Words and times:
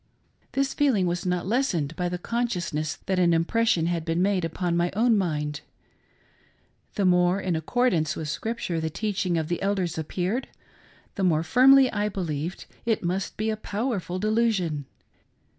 This 0.53 0.73
feeling 0.73 1.05
was 1.05 1.27
not 1.27 1.45
lessened 1.45 1.95
by 1.95 2.09
the 2.09 2.17
consciousness 2.17 2.95
that 3.05 3.19
an 3.19 3.35
impression 3.35 3.85
had 3.85 4.03
been 4.03 4.19
made 4.19 4.43
upon 4.43 4.75
my 4.75 4.89
own 4.95 5.15
mind. 5.15 5.61
The 6.95 7.05
more 7.05 7.39
in 7.39 7.55
accordance 7.55 8.15
with 8.15 8.27
Scripture 8.27 8.79
the 8.81 8.89
teaching 8.89 9.37
of 9.37 9.47
the 9.47 9.61
Elders 9.61 9.99
appeared, 9.99 10.47
the 11.13 11.23
more 11.23 11.43
firmly 11.43 11.91
I 11.91 12.09
believed 12.09 12.65
it 12.83 13.03
must 13.03 13.37
be 13.37 13.51
a 13.51 13.55
powerful 13.55 14.17
delusion. 14.17 14.85